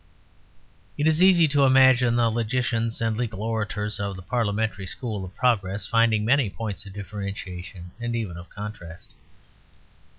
[0.97, 5.35] It is easy to imagine the logicians and legal orators of the parliamentary school of
[5.35, 9.11] progress finding many points of differentiation and even of contrast.